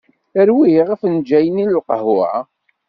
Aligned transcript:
Rwiɣ 0.49 0.87
afenǧal-nni 0.93 1.65
n 1.65 1.71
lqahwa. 1.75 2.31